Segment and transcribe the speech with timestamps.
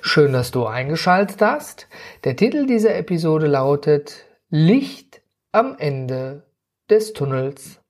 [0.00, 1.88] Schön, dass du eingeschaltet hast.
[2.24, 6.44] Der Titel dieser Episode lautet Licht am Ende
[6.88, 7.80] des Tunnels.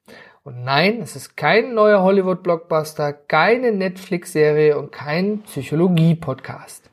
[0.43, 6.91] Und nein, es ist kein neuer Hollywood-Blockbuster, keine Netflix-Serie und kein Psychologie-Podcast.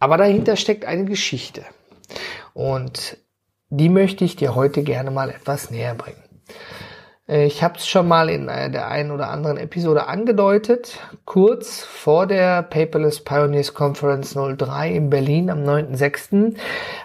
[0.00, 1.64] Aber dahinter steckt eine Geschichte.
[2.52, 3.18] Und
[3.68, 6.22] die möchte ich dir heute gerne mal etwas näher bringen.
[7.30, 10.98] Äh, ich habe es schon mal in der einen oder anderen Episode angedeutet.
[11.24, 16.56] Kurz vor der Paperless Pioneers Conference 03 in Berlin am 9.6.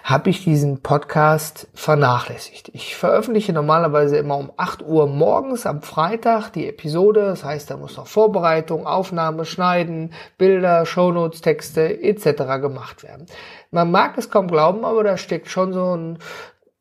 [0.02, 2.70] habe ich diesen Podcast vernachlässigt.
[2.72, 7.20] Ich veröffentliche normalerweise immer um 8 Uhr morgens am Freitag die Episode.
[7.20, 12.60] Das heißt, da muss noch Vorbereitung, Aufnahme, Schneiden, Bilder, Shownotes, Texte etc.
[12.60, 13.26] gemacht werden.
[13.70, 16.18] Man mag es kaum glauben, aber da steckt schon so ein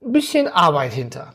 [0.01, 1.33] bisschen Arbeit hinter.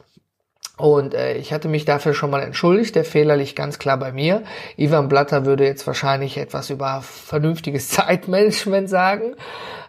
[0.81, 2.95] Und äh, ich hatte mich dafür schon mal entschuldigt.
[2.95, 4.43] Der Fehler liegt ganz klar bei mir.
[4.77, 9.35] Ivan Blatter würde jetzt wahrscheinlich etwas über vernünftiges Zeitmanagement sagen.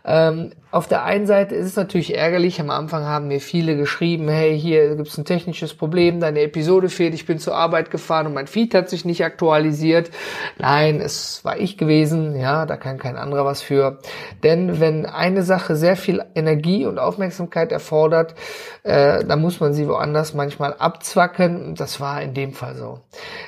[0.04, 2.62] Ähm, auf der einen Seite ist es natürlich ärgerlich.
[2.62, 7.14] Am Anfang haben mir viele geschrieben, hey, hier gibt's ein technisches Problem, deine Episode fehlt,
[7.14, 10.12] ich bin zur Arbeit gefahren und mein Feed hat sich nicht aktualisiert.
[10.60, 14.00] Nein, es war ich gewesen, ja, da kann kein anderer was für.
[14.44, 18.36] Denn wenn eine Sache sehr viel Energie und Aufmerksamkeit erfordert,
[18.84, 21.76] äh, dann muss man sie woanders manchmal abzwacken.
[21.76, 23.00] Das war in dem Fall so.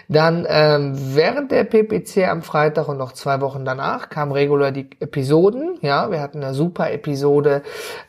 [0.09, 4.89] Dann ähm, während der PPC am Freitag und noch zwei Wochen danach kamen regulär die
[4.99, 5.77] Episoden.
[5.81, 7.63] Ja, wir hatten eine super Episode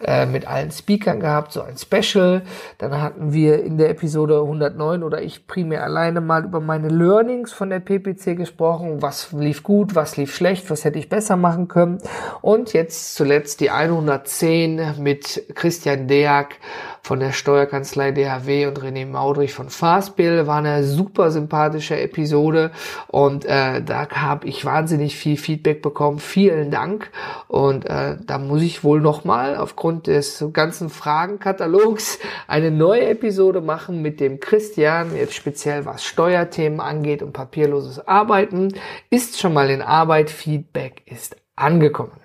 [0.04, 2.42] äh, mit allen Speakern gehabt, so ein Special.
[2.78, 7.52] Dann hatten wir in der Episode 109 oder ich primär alleine mal über meine Learnings
[7.52, 9.02] von der PPC gesprochen.
[9.02, 11.98] Was lief gut, was lief schlecht, was hätte ich besser machen können.
[12.40, 16.58] Und jetzt zuletzt die 110 mit Christian Deak
[17.04, 20.46] von der Steuerkanzlei DHW und René Maudrich von Fastbill.
[20.46, 22.70] War eine super sympathische Episode
[23.08, 26.18] und äh, da habe ich wahnsinnig viel Feedback bekommen.
[26.18, 27.10] Vielen Dank
[27.46, 34.02] und äh, da muss ich wohl nochmal aufgrund des ganzen Fragenkatalogs eine neue Episode machen
[34.02, 38.74] mit dem Christian, jetzt speziell was Steuerthemen angeht und papierloses Arbeiten.
[39.10, 42.20] Ist schon mal in Arbeit, Feedback ist angekommen.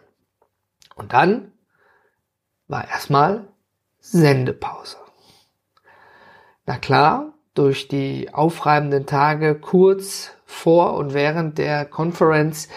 [0.96, 1.52] Und dann
[2.68, 3.48] war erstmal
[4.00, 4.98] Sendepause.
[6.66, 12.70] Na klar, durch die aufreibenden Tage kurz vor und während der Conference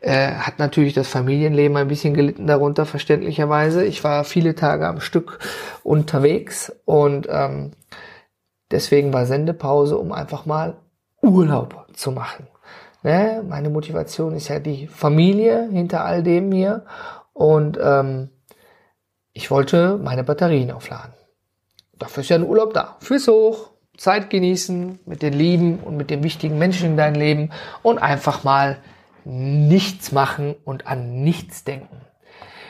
[0.00, 3.84] äh, hat natürlich das Familienleben ein bisschen gelitten darunter, verständlicherweise.
[3.84, 5.38] Ich war viele Tage am Stück
[5.82, 7.72] unterwegs und ähm,
[8.70, 10.76] deswegen war Sendepause, um einfach mal
[11.20, 12.46] Urlaub zu machen.
[13.02, 13.44] Ne?
[13.48, 16.84] Meine Motivation ist ja die Familie hinter all dem hier
[17.32, 18.30] und ähm,
[19.32, 21.12] ich wollte meine Batterien aufladen.
[21.98, 22.96] Dafür ist ja ein Urlaub da.
[23.00, 27.50] Fürs Hoch, Zeit genießen mit den Lieben und mit den wichtigen Menschen in deinem Leben
[27.82, 28.78] und einfach mal
[29.24, 32.00] nichts machen und an nichts denken.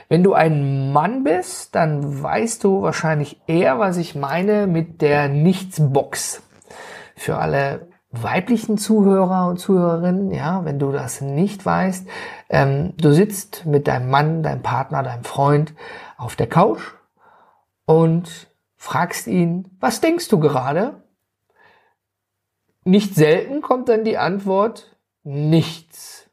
[0.09, 5.29] Wenn du ein Mann bist, dann weißt du wahrscheinlich eher, was ich meine mit der
[5.29, 6.43] Nichtsbox.
[7.15, 12.09] Für alle weiblichen Zuhörer und Zuhörerinnen, ja, wenn du das nicht weißt,
[12.49, 15.75] ähm, du sitzt mit deinem Mann, deinem Partner, deinem Freund
[16.17, 16.81] auf der Couch
[17.85, 21.03] und fragst ihn, was denkst du gerade?
[22.89, 26.31] Nicht selten kommt dann die Antwort, nichts.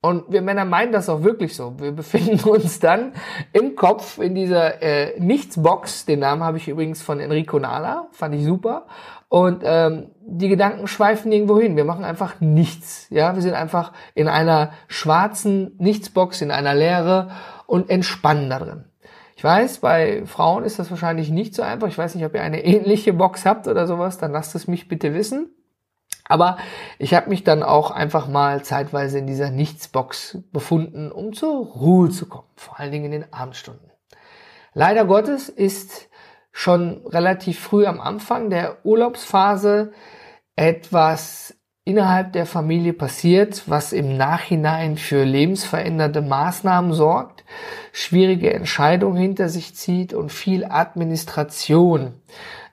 [0.00, 1.78] Und wir Männer meinen das auch wirklich so.
[1.78, 3.12] Wir befinden uns dann
[3.52, 6.04] im Kopf in dieser äh, Nichtsbox.
[6.06, 8.88] Den Namen habe ich übrigens von Enrico Nala, fand ich super.
[9.28, 11.76] Und ähm, die Gedanken schweifen irgendwo hin.
[11.76, 13.06] Wir machen einfach nichts.
[13.10, 17.30] Ja, wir sind einfach in einer schwarzen Nichtsbox, in einer Leere
[17.66, 18.91] und entspannen da drin.
[19.42, 21.88] Ich weiß, bei Frauen ist das wahrscheinlich nicht so einfach.
[21.88, 24.86] Ich weiß nicht, ob ihr eine ähnliche Box habt oder sowas, dann lasst es mich
[24.86, 25.50] bitte wissen.
[26.26, 26.58] Aber
[27.00, 32.08] ich habe mich dann auch einfach mal zeitweise in dieser Nichtsbox befunden, um zur Ruhe
[32.10, 33.90] zu kommen, vor allen Dingen in den Abendstunden.
[34.74, 36.08] Leider Gottes ist
[36.52, 39.90] schon relativ früh am Anfang der Urlaubsphase
[40.54, 47.44] etwas innerhalb der Familie passiert, was im Nachhinein für lebensverändernde Maßnahmen sorgt,
[47.92, 52.14] schwierige Entscheidungen hinter sich zieht und viel Administration.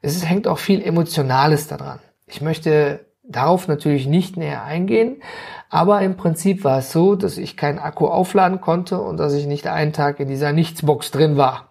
[0.01, 1.99] Es hängt auch viel Emotionales daran.
[2.27, 5.21] Ich möchte darauf natürlich nicht näher eingehen,
[5.69, 9.45] aber im Prinzip war es so, dass ich keinen Akku aufladen konnte und dass ich
[9.45, 11.68] nicht einen Tag in dieser Nichtsbox drin war.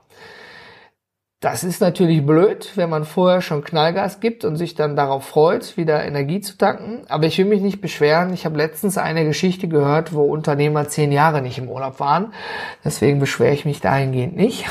[1.40, 5.76] Das ist natürlich blöd, wenn man vorher schon Knallgas gibt und sich dann darauf freut,
[5.76, 7.04] wieder Energie zu tanken.
[7.08, 8.32] Aber ich will mich nicht beschweren.
[8.32, 12.32] Ich habe letztens eine Geschichte gehört, wo Unternehmer zehn Jahre nicht im Urlaub waren.
[12.84, 14.66] Deswegen beschwere ich mich dahingehend nicht.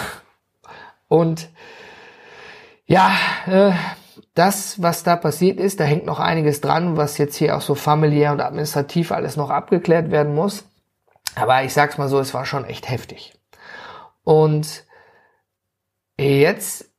[1.08, 1.50] Und
[2.86, 3.12] ja,
[3.46, 3.72] äh,
[4.34, 7.76] das, was da passiert ist, da hängt noch einiges dran, was jetzt hier auch so
[7.76, 10.66] familiär und administrativ alles noch abgeklärt werden muss.
[11.36, 13.34] Aber ich sag's mal so, es war schon echt heftig.
[14.26, 14.84] Und
[16.20, 16.92] Jetzt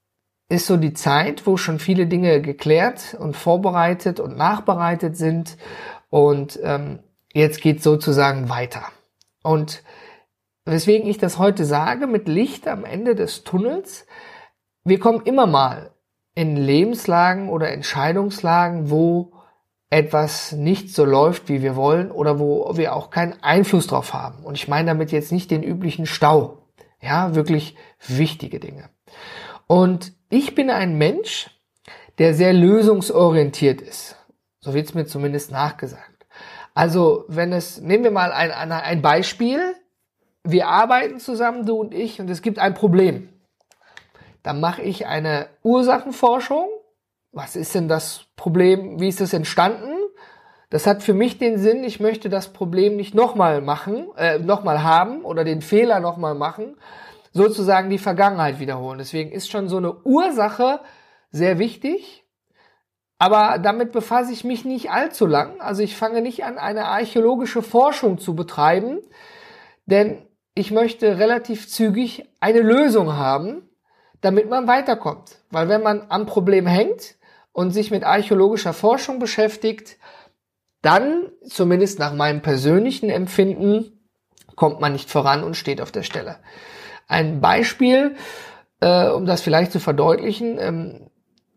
[0.48, 5.56] ist so die Zeit, wo schon viele Dinge geklärt und vorbereitet und nachbereitet sind.
[6.08, 7.00] Und ähm,
[7.32, 8.82] jetzt geht sozusagen weiter.
[9.42, 9.82] Und
[10.64, 14.06] weswegen ich das heute sage, mit Licht am Ende des Tunnels,
[14.84, 15.90] wir kommen immer mal
[16.34, 19.32] in Lebenslagen oder Entscheidungslagen, wo
[19.90, 24.44] etwas nicht so läuft, wie wir wollen oder wo wir auch keinen Einfluss drauf haben.
[24.44, 26.58] Und ich meine damit jetzt nicht den üblichen Stau.
[27.00, 27.76] Ja, wirklich
[28.06, 28.90] wichtige Dinge.
[29.66, 31.50] Und ich bin ein Mensch,
[32.18, 34.16] der sehr lösungsorientiert ist.
[34.60, 36.26] So wird es mir zumindest nachgesagt.
[36.74, 39.74] Also, wenn es, nehmen wir mal ein, ein Beispiel.
[40.44, 43.28] Wir arbeiten zusammen, du und ich, und es gibt ein Problem.
[44.42, 46.68] Dann mache ich eine Ursachenforschung.
[47.32, 49.00] Was ist denn das Problem?
[49.00, 49.92] Wie ist es entstanden?
[50.70, 54.82] Das hat für mich den Sinn, ich möchte das Problem nicht nochmal machen, äh, nochmal
[54.82, 56.76] haben oder den Fehler nochmal machen,
[57.38, 58.98] sozusagen die Vergangenheit wiederholen.
[58.98, 60.80] Deswegen ist schon so eine Ursache
[61.30, 62.24] sehr wichtig.
[63.16, 65.60] Aber damit befasse ich mich nicht allzu lang.
[65.60, 68.98] Also ich fange nicht an, eine archäologische Forschung zu betreiben,
[69.86, 73.68] denn ich möchte relativ zügig eine Lösung haben,
[74.20, 75.38] damit man weiterkommt.
[75.50, 77.14] Weil wenn man am Problem hängt
[77.52, 79.96] und sich mit archäologischer Forschung beschäftigt,
[80.82, 84.00] dann, zumindest nach meinem persönlichen Empfinden,
[84.56, 86.38] kommt man nicht voran und steht auf der Stelle.
[87.08, 88.14] Ein Beispiel,
[88.80, 91.10] äh, um das vielleicht zu verdeutlichen, ähm,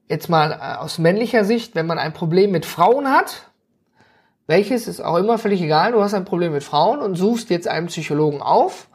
[0.08, 3.52] jetzt mal äh, aus männlicher Sicht, wenn man ein Problem mit Frauen hat,
[4.48, 7.68] welches ist auch immer völlig egal, du hast ein Problem mit Frauen und suchst jetzt
[7.68, 8.90] einen Psychologen auf,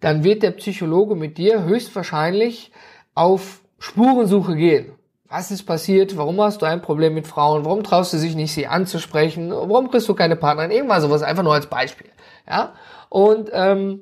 [0.00, 2.72] dann wird der Psychologe mit dir höchstwahrscheinlich
[3.14, 4.92] auf Spurensuche gehen.
[5.28, 6.16] Was ist passiert?
[6.16, 7.64] Warum hast du ein Problem mit Frauen?
[7.64, 9.50] Warum traust du dich nicht, sie anzusprechen?
[9.50, 10.70] Warum kriegst du keine Partnerin?
[10.70, 12.10] Irgendwas sowas, einfach nur als Beispiel.
[12.48, 12.74] Ja?
[13.08, 14.00] Und ähm,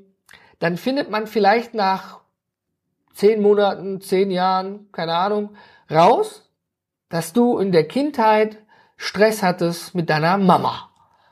[0.62, 2.20] dann findet man vielleicht nach
[3.12, 5.56] zehn Monaten, zehn Jahren, keine Ahnung,
[5.90, 6.48] raus,
[7.08, 8.58] dass du in der Kindheit
[8.96, 10.88] Stress hattest mit deiner Mama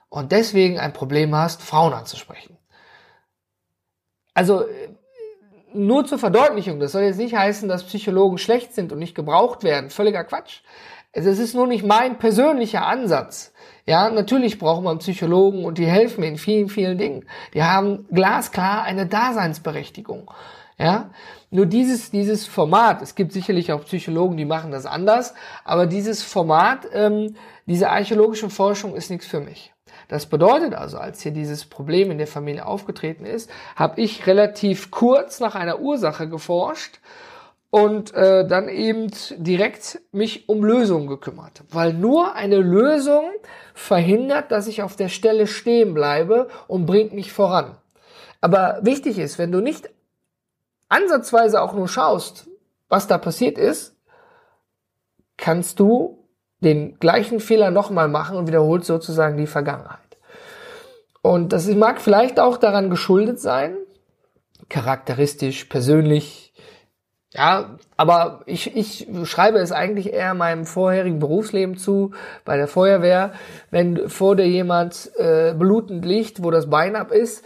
[0.08, 2.58] und deswegen ein Problem hast, Frauen anzusprechen.
[4.34, 4.64] Also
[5.72, 9.62] nur zur Verdeutlichung, das soll jetzt nicht heißen, dass Psychologen schlecht sind und nicht gebraucht
[9.62, 9.90] werden.
[9.90, 10.62] Völliger Quatsch.
[11.12, 13.52] Es ist nur nicht mein persönlicher Ansatz.
[13.90, 17.24] Ja, natürlich braucht man Psychologen und die helfen in vielen, vielen Dingen.
[17.54, 20.30] Die haben glasklar eine Daseinsberechtigung.
[20.78, 21.10] Ja,
[21.50, 25.34] nur dieses, dieses Format, es gibt sicherlich auch Psychologen, die machen das anders,
[25.64, 27.34] aber dieses Format, ähm,
[27.66, 29.74] diese archäologische Forschung ist nichts für mich.
[30.06, 34.92] Das bedeutet also, als hier dieses Problem in der Familie aufgetreten ist, habe ich relativ
[34.92, 37.00] kurz nach einer Ursache geforscht
[37.70, 41.62] und äh, dann eben direkt mich um Lösungen gekümmert.
[41.70, 43.30] Weil nur eine Lösung
[43.74, 47.76] verhindert, dass ich auf der Stelle stehen bleibe und bringt mich voran.
[48.40, 49.88] Aber wichtig ist, wenn du nicht
[50.88, 52.48] ansatzweise auch nur schaust,
[52.88, 53.94] was da passiert ist,
[55.36, 56.18] kannst du
[56.60, 59.98] den gleichen Fehler nochmal machen und wiederholst sozusagen die Vergangenheit.
[61.22, 63.76] Und das mag vielleicht auch daran geschuldet sein,
[64.68, 66.49] charakteristisch, persönlich,
[67.32, 72.10] ja, aber ich, ich schreibe es eigentlich eher meinem vorherigen Berufsleben zu,
[72.44, 73.32] bei der Feuerwehr,
[73.70, 77.44] wenn vor dir jemand äh, blutend liegt, wo das Bein ab ist,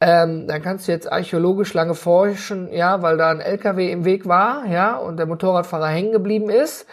[0.00, 4.26] ähm, dann kannst du jetzt archäologisch lange forschen, ja, weil da ein LKW im Weg
[4.26, 6.86] war, ja, und der Motorradfahrer hängen geblieben ist.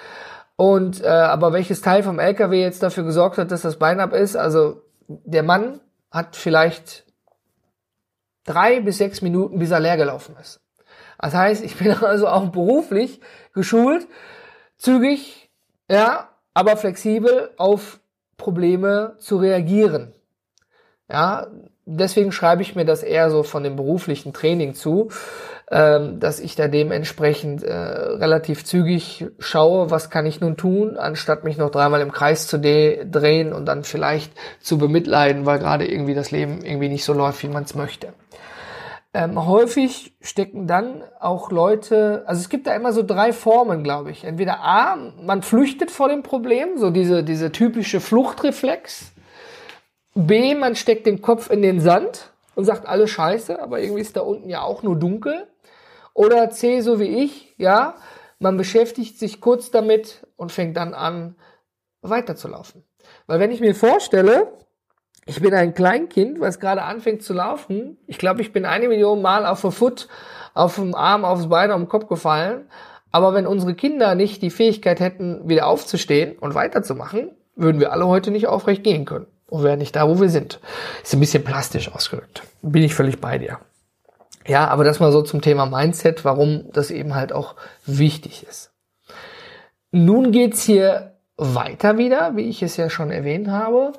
[0.55, 4.13] Und äh, aber welches Teil vom LKW jetzt dafür gesorgt hat, dass das Bein ab
[4.13, 5.79] ist, also der Mann
[6.11, 7.05] hat vielleicht
[8.45, 10.59] drei bis sechs Minuten, bis er leer gelaufen ist.
[11.19, 13.19] Das heißt, ich bin also auch beruflich
[13.53, 14.07] geschult,
[14.77, 15.49] zügig,
[15.89, 17.99] ja, aber flexibel auf
[18.37, 20.13] Probleme zu reagieren.
[21.11, 21.47] Ja,
[21.85, 25.09] deswegen schreibe ich mir das eher so von dem beruflichen Training zu,
[25.71, 31.43] ähm, dass ich da dementsprechend äh, relativ zügig schaue, was kann ich nun tun, anstatt
[31.43, 36.15] mich noch dreimal im Kreis zu drehen und dann vielleicht zu bemitleiden, weil gerade irgendwie
[36.15, 38.13] das Leben irgendwie nicht so läuft, wie man es möchte.
[39.11, 44.11] Ähm, häufig stecken dann auch Leute, also es gibt da immer so drei Formen, glaube
[44.11, 44.23] ich.
[44.23, 49.11] Entweder A, man flüchtet vor dem Problem, so diese, diese typische Fluchtreflex.
[50.13, 54.15] B, man steckt den Kopf in den Sand und sagt alles scheiße, aber irgendwie ist
[54.15, 55.47] da unten ja auch nur dunkel.
[56.13, 57.95] Oder C, so wie ich, ja,
[58.37, 61.35] man beschäftigt sich kurz damit und fängt dann an,
[62.01, 62.83] weiterzulaufen.
[63.25, 64.51] Weil wenn ich mir vorstelle,
[65.29, 69.21] ich bin ein Kleinkind, was gerade anfängt zu laufen, ich glaube, ich bin eine Million
[69.21, 70.07] Mal auf der Foot,
[70.55, 72.65] auf dem Arm, aufs Bein, auf den Kopf gefallen.
[73.11, 78.07] Aber wenn unsere Kinder nicht die Fähigkeit hätten, wieder aufzustehen und weiterzumachen, würden wir alle
[78.07, 80.59] heute nicht aufrecht gehen können und wären nicht da, wo wir sind.
[81.03, 82.41] Ist ein bisschen plastisch ausgedrückt.
[82.63, 83.59] Bin ich völlig bei dir.
[84.47, 87.55] Ja, aber das mal so zum Thema Mindset, warum das eben halt auch
[87.85, 88.71] wichtig ist.
[89.91, 93.93] Nun geht's hier weiter wieder, wie ich es ja schon erwähnt habe.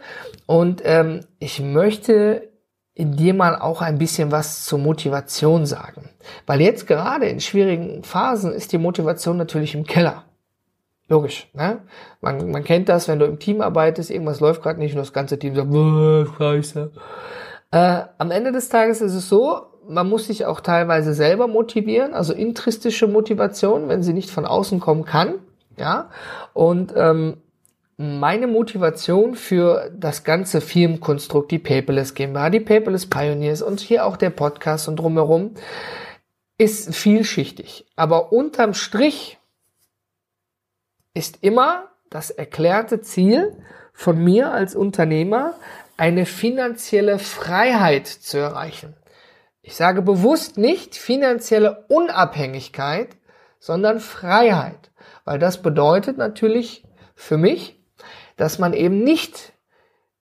[0.46, 2.50] Und ähm, ich möchte
[2.96, 6.10] dir mal auch ein bisschen was zur Motivation sagen.
[6.46, 10.24] Weil jetzt gerade in schwierigen Phasen ist die Motivation natürlich im Keller.
[11.08, 11.80] Logisch, ne?
[12.20, 15.12] Man, man kennt das, wenn du im Team arbeitest, irgendwas läuft gerade nicht und das
[15.12, 15.72] ganze Team sagt,
[16.38, 16.92] scheiße.
[17.72, 22.14] Äh, am Ende des Tages ist es so, man muss sich auch teilweise selber motivieren,
[22.14, 25.34] also intristische Motivation, wenn sie nicht von außen kommen kann.
[25.80, 26.10] Ja,
[26.52, 27.38] und ähm,
[27.96, 34.18] meine Motivation für das ganze Firmenkonstrukt, die Paperless GmbH, die Paperless Pioneers und hier auch
[34.18, 35.54] der Podcast und drumherum,
[36.58, 37.86] ist vielschichtig.
[37.96, 39.38] Aber unterm Strich
[41.14, 43.56] ist immer das erklärte Ziel
[43.94, 45.54] von mir als Unternehmer,
[45.96, 48.94] eine finanzielle Freiheit zu erreichen.
[49.62, 53.16] Ich sage bewusst nicht finanzielle Unabhängigkeit,
[53.58, 54.89] sondern Freiheit,
[55.24, 56.84] weil das bedeutet natürlich
[57.14, 57.80] für mich,
[58.36, 59.52] dass man eben nicht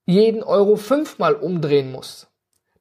[0.05, 2.27] jeden Euro fünfmal umdrehen muss,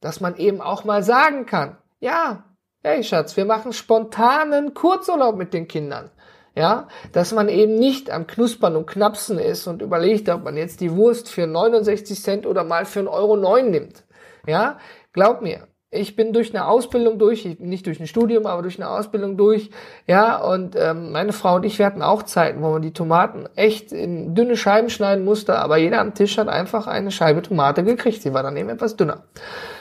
[0.00, 2.44] dass man eben auch mal sagen kann, ja,
[2.82, 6.10] hey Schatz, wir machen spontanen Kurzurlaub mit den Kindern.
[6.54, 10.80] Ja, dass man eben nicht am Knuspern und Knapsen ist und überlegt, ob man jetzt
[10.80, 14.04] die Wurst für 69 Cent oder mal für 1,09 Euro nimmt.
[14.44, 14.78] Ja,
[15.12, 18.90] glaub mir, ich bin durch eine Ausbildung durch, nicht durch ein Studium, aber durch eine
[18.90, 19.71] Ausbildung durch,
[20.07, 23.47] ja, und ähm, meine Frau und ich, wir hatten auch Zeiten, wo man die Tomaten
[23.54, 27.85] echt in dünne Scheiben schneiden musste, aber jeder am Tisch hat einfach eine Scheibe Tomate
[27.85, 29.25] gekriegt, sie war dann eben etwas dünner.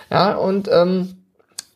[0.10, 1.27] Ja, und ähm,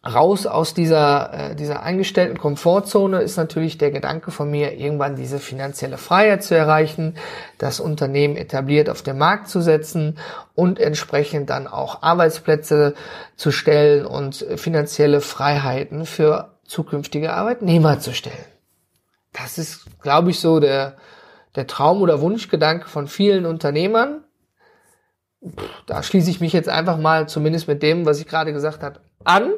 [0.03, 5.37] raus aus dieser, äh, dieser eingestellten Komfortzone ist natürlich der Gedanke von mir, irgendwann diese
[5.37, 7.15] finanzielle Freiheit zu erreichen,
[7.59, 10.17] das Unternehmen etabliert auf den Markt zu setzen
[10.55, 12.95] und entsprechend dann auch Arbeitsplätze
[13.35, 18.45] zu stellen und finanzielle Freiheiten für zukünftige Arbeitnehmer zu stellen.
[19.33, 20.97] Das ist, glaube ich, so der,
[21.55, 24.23] der Traum oder Wunschgedanke von vielen Unternehmern.
[25.85, 28.99] Da schließe ich mich jetzt einfach mal zumindest mit dem, was ich gerade gesagt habe,
[29.23, 29.53] an.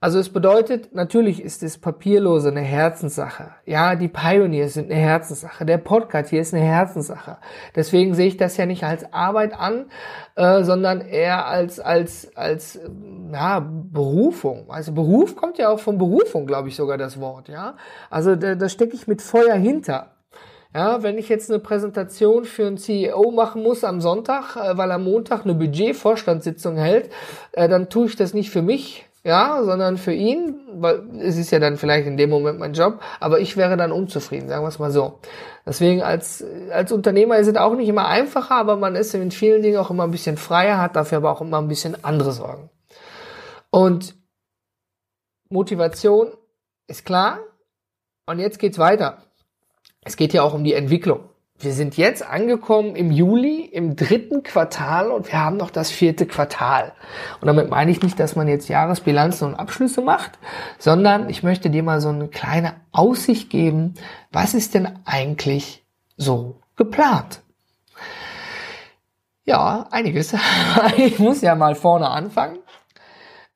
[0.00, 3.50] Also es bedeutet, natürlich ist das Papierlose eine Herzenssache.
[3.66, 5.66] Ja, die Pioneers sind eine Herzenssache.
[5.66, 7.38] Der Podcast hier ist eine Herzenssache.
[7.74, 9.86] Deswegen sehe ich das ja nicht als Arbeit an,
[10.36, 12.78] äh, sondern eher als als als
[13.32, 14.70] ja, Berufung.
[14.70, 17.48] Also Beruf kommt ja auch von Berufung, glaube ich sogar das Wort.
[17.48, 17.74] Ja,
[18.08, 20.12] also da, da stecke ich mit Feuer hinter.
[20.72, 24.92] Ja, wenn ich jetzt eine Präsentation für einen CEO machen muss am Sonntag, äh, weil
[24.92, 27.10] am Montag eine Budgetvorstandssitzung hält,
[27.50, 31.50] äh, dann tue ich das nicht für mich, ja, sondern für ihn, weil es ist
[31.50, 34.68] ja dann vielleicht in dem Moment mein Job, aber ich wäre dann unzufrieden, sagen wir
[34.68, 35.18] es mal so.
[35.66, 39.62] Deswegen als, als Unternehmer ist es auch nicht immer einfacher, aber man ist in vielen
[39.62, 42.70] Dingen auch immer ein bisschen freier, hat dafür aber auch immer ein bisschen andere Sorgen.
[43.70, 44.14] Und
[45.50, 46.32] Motivation
[46.86, 47.40] ist klar.
[48.26, 49.22] Und jetzt geht's weiter.
[50.04, 51.28] Es geht ja auch um die Entwicklung
[51.60, 56.24] wir sind jetzt angekommen im Juli, im dritten Quartal und wir haben noch das vierte
[56.26, 56.92] Quartal.
[57.40, 60.38] Und damit meine ich nicht, dass man jetzt Jahresbilanzen und Abschlüsse macht,
[60.78, 63.94] sondern ich möchte dir mal so eine kleine Aussicht geben,
[64.30, 65.84] was ist denn eigentlich
[66.16, 67.40] so geplant?
[69.44, 70.36] Ja, einiges.
[70.96, 72.58] Ich muss ja mal vorne anfangen.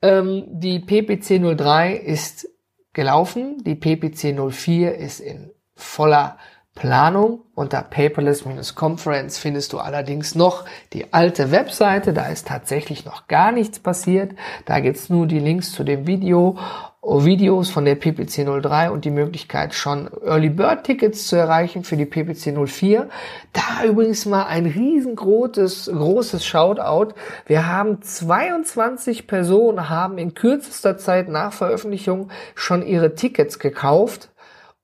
[0.01, 2.49] Ähm, die PPC 03 ist
[2.93, 6.39] gelaufen, die PPC 04 ist in voller
[6.75, 7.41] Planung.
[7.55, 10.65] Unter paperless-conference findest du allerdings noch
[10.95, 12.13] die alte Webseite.
[12.15, 14.33] Da ist tatsächlich noch gar nichts passiert.
[14.65, 16.57] Da gibt's nur die Links zu dem Video,
[17.03, 21.97] Videos von der PPC 03 und die Möglichkeit schon Early Bird Tickets zu erreichen für
[21.97, 23.09] die PPC 04.
[23.53, 27.15] Da übrigens mal ein riesengroßes großes Shoutout.
[27.47, 34.32] Wir haben 22 Personen haben in kürzester Zeit nach Veröffentlichung schon ihre Tickets gekauft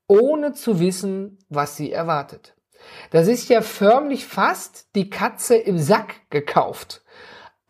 [0.08, 2.54] ohne zu wissen, was sie erwartet.
[3.10, 7.02] Das ist ja förmlich fast die Katze im Sack gekauft.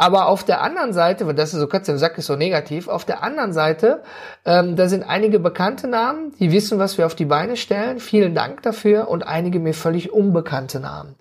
[0.00, 2.86] Aber auf der anderen Seite, weil das ist so Katze im Sack ist so negativ,
[2.86, 4.04] auf der anderen Seite,
[4.44, 7.98] ähm, da sind einige bekannte Namen, die wissen, was wir auf die Beine stellen.
[7.98, 11.16] Vielen Dank dafür und einige mir völlig unbekannte Namen.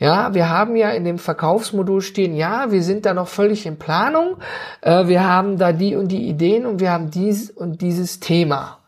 [0.00, 3.78] Ja, wir haben ja in dem Verkaufsmodul stehen, ja, wir sind da noch völlig in
[3.78, 4.38] Planung,
[4.80, 8.80] äh, wir haben da die und die Ideen und wir haben dies und dieses Thema.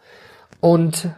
[0.60, 1.10] Und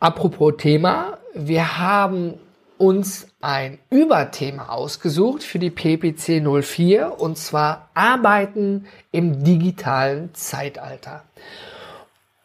[0.00, 2.38] Apropos Thema, wir haben
[2.78, 11.24] uns ein Überthema ausgesucht für die PPC 04 und zwar Arbeiten im digitalen Zeitalter.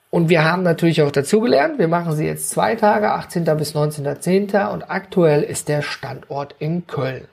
[0.10, 3.46] Und wir haben natürlich auch dazugelernt, wir machen sie jetzt zwei Tage, 18.
[3.58, 4.74] bis 19.10.
[4.74, 7.26] und aktuell ist der Standort in Köln.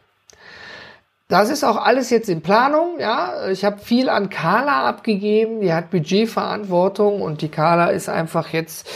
[1.33, 3.49] Das ist auch alles jetzt in Planung, ja.
[3.49, 8.87] Ich habe viel an Carla abgegeben, die hat Budgetverantwortung und die Carla ist einfach jetzt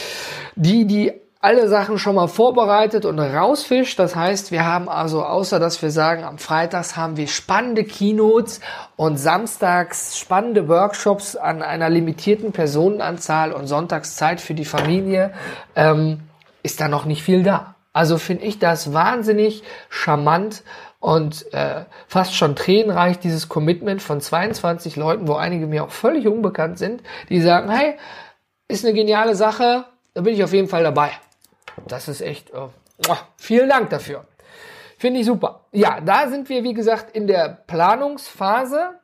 [0.55, 3.97] die, die alle Sachen schon mal vorbereitet und rausfischt.
[3.97, 8.59] Das heißt, wir haben also, außer dass wir sagen, am Freitags haben wir spannende Keynotes
[8.97, 15.33] und samstags spannende Workshops an einer limitierten Personenanzahl und sonntags Zeit für die Familie,
[15.75, 16.19] ähm,
[16.61, 17.73] ist da noch nicht viel da.
[17.93, 20.61] Also finde ich das wahnsinnig charmant
[20.99, 26.27] und äh, fast schon tränenreich, dieses Commitment von 22 Leuten, wo einige mir auch völlig
[26.27, 27.95] unbekannt sind, die sagen, hey,
[28.67, 31.11] ist eine geniale Sache, da bin ich auf jeden Fall dabei.
[31.87, 34.25] Das ist echt, äh, vielen Dank dafür.
[34.97, 35.65] Finde ich super.
[35.71, 38.99] Ja, da sind wir, wie gesagt, in der Planungsphase.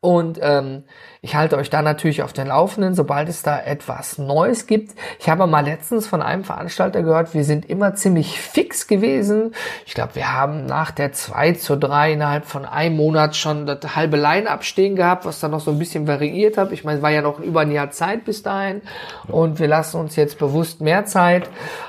[0.00, 0.84] Und ähm,
[1.22, 4.94] ich halte euch da natürlich auf den Laufenden, sobald es da etwas Neues gibt.
[5.18, 9.54] Ich habe mal letztens von einem Veranstalter gehört, wir sind immer ziemlich fix gewesen.
[9.86, 13.96] Ich glaube, wir haben nach der 2 zu 3 innerhalb von einem Monat schon das
[13.96, 16.70] halbe Line-Up stehen gehabt, was dann noch so ein bisschen variiert hat.
[16.72, 18.82] Ich meine, es war ja noch über ein Jahr Zeit bis dahin
[19.28, 21.48] und wir lassen uns jetzt bewusst mehr Zeit.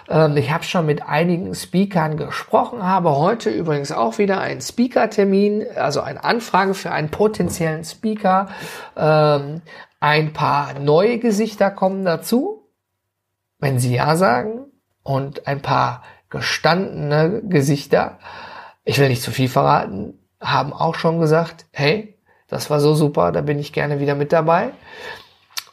[0.09, 5.65] Ähm, ich habe schon mit einigen Speakern gesprochen, habe heute übrigens auch wieder einen Speaker-Termin,
[5.75, 7.96] also eine Anfrage für einen potenziellen Speaker.
[8.03, 8.47] Ähm,
[8.95, 9.61] ähm,
[9.99, 12.69] ein paar neue Gesichter kommen dazu,
[13.59, 14.65] wenn sie ja sagen,
[15.03, 18.19] und ein paar gestandene Gesichter,
[18.83, 23.31] ich will nicht zu viel verraten, haben auch schon gesagt, hey, das war so super,
[23.31, 24.71] da bin ich gerne wieder mit dabei.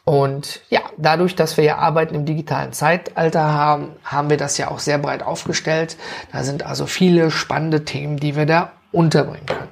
[0.05, 4.69] Und ja, dadurch, dass wir ja Arbeiten im digitalen Zeitalter haben, haben wir das ja
[4.69, 5.97] auch sehr breit aufgestellt.
[6.31, 9.67] Da sind also viele spannende Themen, die wir da unterbringen können.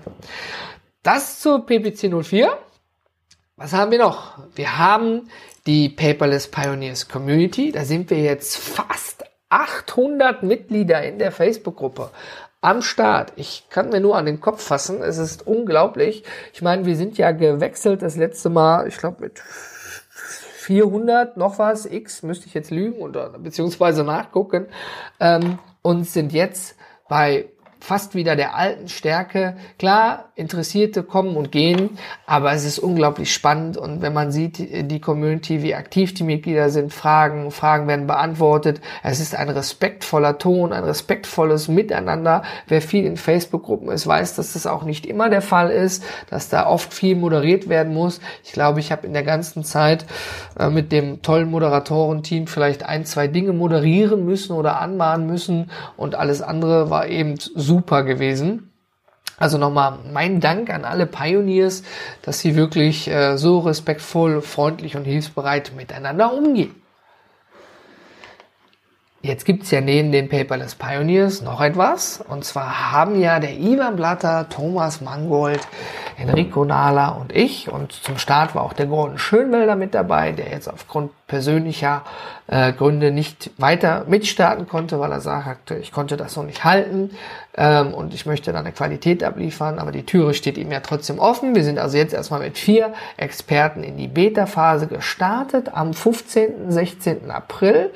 [1.04, 2.58] Das zur PPC 04.
[3.58, 4.38] Was haben wir noch?
[4.56, 5.30] Wir haben
[5.68, 7.74] die Paperless Pioneers Community.
[7.74, 12.10] Da sind wir jetzt fast 800 Mitglieder in der Facebook-Gruppe
[12.62, 13.34] am Start.
[13.36, 15.02] Ich kann mir nur an den Kopf fassen.
[15.02, 16.24] Es ist unglaublich.
[16.54, 21.86] Ich meine, wir sind ja gewechselt das letzte Mal, ich glaube mit 400 noch was,
[21.86, 24.68] X, müsste ich jetzt lügen oder beziehungsweise nachgucken,
[25.20, 26.78] ähm, und sind jetzt
[27.10, 27.50] bei
[27.84, 29.58] fast wieder der alten Stärke.
[29.78, 34.58] Klar, Interessierte kommen und gehen, aber es ist unglaublich spannend und wenn man sieht,
[34.90, 38.80] die Community, wie aktiv die Mitglieder sind, Fragen, Fragen werden beantwortet.
[39.04, 42.44] Es ist ein respektvoller Ton, ein respektvolles Miteinander.
[42.68, 46.48] Wer viel in Facebook-Gruppen ist, weiß, dass das auch nicht immer der Fall ist, dass
[46.48, 48.22] da oft viel moderiert werden muss.
[48.46, 50.06] Ich glaube, ich habe in der ganzen Zeit
[50.58, 56.16] äh, mit dem tollen Moderatorenteam vielleicht ein, zwei Dinge moderieren müssen oder anmahnen müssen und
[56.16, 58.70] alles andere war eben so super gewesen.
[59.38, 61.82] Also nochmal mein Dank an alle Pioneers,
[62.22, 66.76] dass sie wirklich äh, so respektvoll, freundlich und hilfsbereit miteinander umgehen.
[69.26, 72.22] Jetzt gibt's ja neben den Paperless Pioneers noch etwas.
[72.28, 75.62] Und zwar haben ja der Ivan Blatter, Thomas Mangold,
[76.18, 77.72] Enrico Nahla und ich.
[77.72, 82.04] Und zum Start war auch der Gordon Schönwelder mit dabei, der jetzt aufgrund persönlicher
[82.48, 87.12] äh, Gründe nicht weiter mitstarten konnte, weil er sagte, ich konnte das so nicht halten
[87.56, 89.80] ähm, und ich möchte dann eine Qualität abliefern.
[89.80, 91.56] Aber die Türe steht ihm ja trotzdem offen.
[91.56, 96.70] Wir sind also jetzt erstmal mit vier Experten in die Beta-Phase gestartet am 15.
[96.74, 97.32] 16.
[97.32, 97.90] April.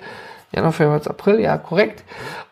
[0.58, 2.04] Januar, Februar, April, ja, korrekt.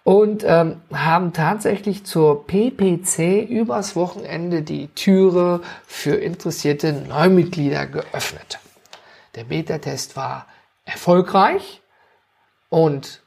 [0.03, 8.59] Und ähm, haben tatsächlich zur PPC übers Wochenende die Türe für interessierte Neumitglieder geöffnet.
[9.33, 10.45] Der Beta-Test war
[10.85, 11.81] erfolgreich
[12.69, 13.21] und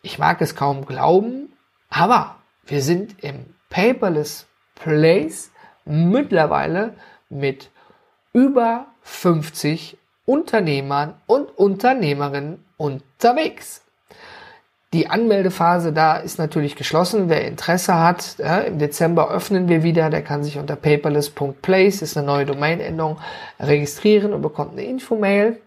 [0.00, 1.52] ich mag es kaum glauben,
[1.90, 5.50] aber wir sind im Paperless Place
[5.84, 6.94] mittlerweile
[7.28, 7.70] mit
[8.32, 13.82] über 50 Unternehmern und Unternehmerinnen unterwegs.
[14.92, 17.28] Die Anmeldephase da ist natürlich geschlossen.
[17.28, 20.10] Wer Interesse hat, ja, im Dezember öffnen wir wieder.
[20.10, 23.18] Der kann sich unter paperless.place, ist eine neue Domainendung,
[23.58, 25.58] registrieren und bekommt eine Infomail.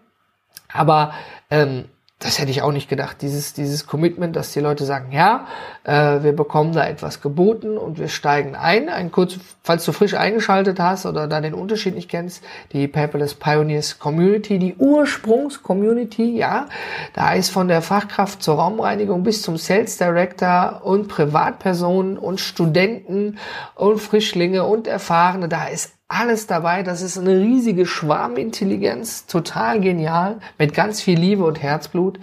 [0.72, 1.14] Aber
[1.50, 1.84] ähm,
[2.20, 3.22] das hätte ich auch nicht gedacht.
[3.22, 5.46] Dieses, dieses Commitment, dass die Leute sagen, ja,
[5.84, 8.90] äh, wir bekommen da etwas geboten und wir steigen ein.
[8.90, 13.34] Ein kurz, falls du frisch eingeschaltet hast oder da den Unterschied nicht kennst, die Paperless
[13.34, 16.68] Pioneers Community, die Ursprungs-Community, ja,
[17.14, 23.38] da ist von der Fachkraft zur Raumreinigung bis zum Sales Director und Privatpersonen und Studenten
[23.74, 26.82] und Frischlinge und Erfahrene, da ist alles dabei.
[26.82, 32.18] Das ist eine riesige Schwarmintelligenz, total genial, mit ganz viel Liebe und Herzblut.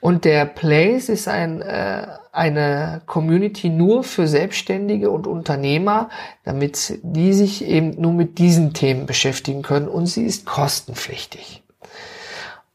[0.00, 6.10] Und der Place ist ein, äh, eine Community nur für Selbstständige und Unternehmer,
[6.42, 11.61] damit die sich eben nur mit diesen Themen beschäftigen können und sie ist kostenpflichtig.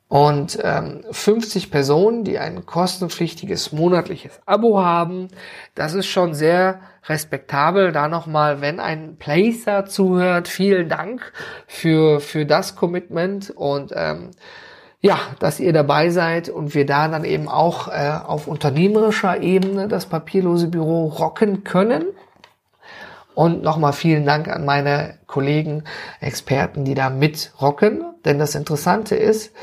[0.09, 5.27] Und ähm, 50 Personen, die ein kostenpflichtiges monatliches Abo haben,
[5.75, 7.91] das ist schon sehr respektabel.
[7.91, 11.33] Da nochmal, wenn ein Placer zuhört, vielen Dank
[11.67, 14.31] für, für das Commitment und ähm,
[14.99, 19.87] ja, dass ihr dabei seid und wir da dann eben auch äh, auf unternehmerischer Ebene
[19.87, 22.05] das papierlose Büro rocken können.
[23.35, 25.83] Und nochmal vielen Dank an meine Kollegen,
[26.19, 28.03] Experten, die da mitrocken.
[28.25, 29.53] Denn das Interessante ist,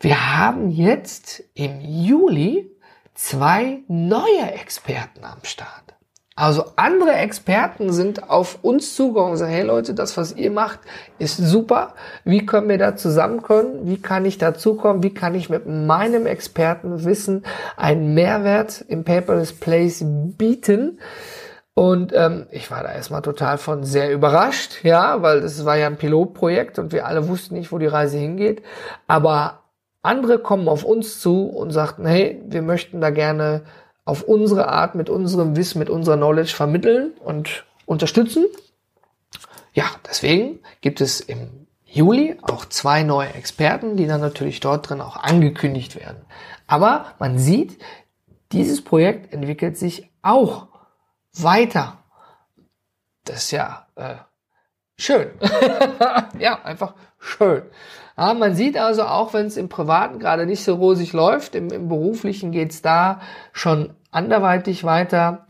[0.00, 2.70] wir haben jetzt im Juli
[3.14, 5.94] zwei neue Experten am Start.
[6.36, 10.78] Also andere Experten sind auf uns zugegangen und sagen, hey Leute, das, was ihr macht,
[11.18, 11.92] ist super.
[12.24, 13.80] Wie können wir da zusammenkommen?
[13.86, 15.02] Wie kann ich dazukommen?
[15.02, 17.44] Wie kann ich mit meinem Expertenwissen
[17.76, 20.98] einen Mehrwert im Paperless Place bieten?
[21.74, 25.88] Und ähm, ich war da erstmal total von sehr überrascht, ja, weil das war ja
[25.88, 28.62] ein Pilotprojekt und wir alle wussten nicht, wo die Reise hingeht.
[29.06, 29.59] Aber
[30.02, 33.64] andere kommen auf uns zu und sagten, hey, wir möchten da gerne
[34.04, 38.46] auf unsere Art, mit unserem Wissen, mit unserer Knowledge vermitteln und unterstützen.
[39.72, 45.00] Ja, deswegen gibt es im Juli auch zwei neue Experten, die dann natürlich dort drin
[45.00, 46.24] auch angekündigt werden.
[46.66, 47.78] Aber man sieht,
[48.52, 50.68] dieses Projekt entwickelt sich auch
[51.34, 51.98] weiter.
[53.24, 54.16] Das ist ja äh,
[54.96, 55.30] schön.
[56.38, 57.62] ja, einfach schön.
[58.20, 61.70] Ja, man sieht also auch, wenn es im Privaten gerade nicht so rosig läuft, im,
[61.70, 63.22] im Beruflichen geht's da
[63.54, 65.46] schon anderweitig weiter.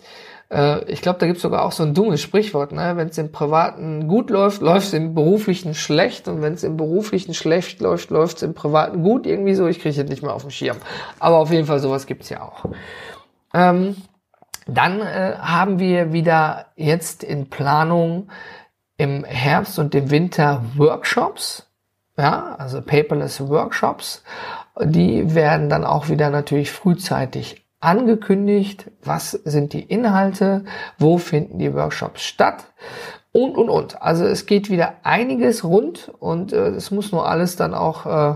[0.52, 2.70] Äh, ich glaube, da gibt's sogar auch so ein dummes Sprichwort.
[2.70, 2.92] Ne?
[2.94, 6.28] Wenn es im Privaten gut läuft, läuft es im Beruflichen schlecht.
[6.28, 9.26] Und wenn es im Beruflichen schlecht läuft, läuft es im Privaten gut.
[9.26, 10.76] Irgendwie so, ich kriege es nicht mehr auf den Schirm.
[11.18, 12.66] Aber auf jeden Fall, sowas gibt's ja auch.
[13.52, 13.96] Ähm,
[14.68, 18.28] dann äh, haben wir wieder jetzt in Planung
[18.96, 21.66] im Herbst und im Winter Workshops
[22.20, 24.22] ja, also paperless Workshops.
[24.82, 28.90] Die werden dann auch wieder natürlich frühzeitig angekündigt.
[29.02, 30.64] Was sind die Inhalte?
[30.98, 32.64] Wo finden die Workshops statt?
[33.32, 34.02] Und, und, und.
[34.02, 38.34] Also es geht wieder einiges rund und äh, es muss nur alles dann auch äh,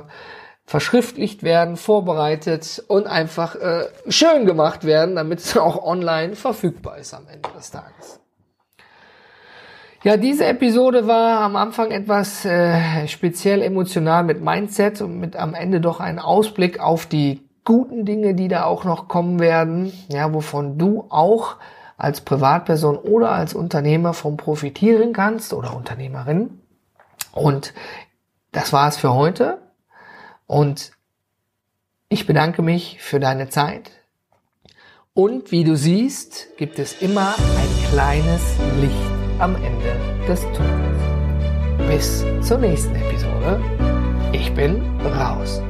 [0.65, 7.13] verschriftlicht werden, vorbereitet und einfach äh, schön gemacht werden, damit es auch online verfügbar ist
[7.13, 8.21] am Ende des Tages.
[10.05, 15.55] Ja, diese Episode war am Anfang etwas äh, speziell emotional mit Mindset und mit am
[15.55, 20.35] Ende doch ein Ausblick auf die guten Dinge, die da auch noch kommen werden, ja,
[20.35, 21.57] wovon du auch
[21.97, 26.61] als Privatperson oder als Unternehmer von profitieren kannst oder Unternehmerin.
[27.33, 27.73] Und
[28.53, 29.57] das war es für heute.
[30.47, 30.93] Und
[32.11, 33.91] ich bedanke mich für deine Zeit.
[35.15, 38.43] Und wie du siehst, gibt es immer ein kleines
[38.83, 39.97] Licht am Ende
[40.29, 41.89] des Tunnels.
[41.89, 43.61] Bis zur nächsten Episode.
[44.33, 44.83] Ich bin
[45.19, 45.63] raus.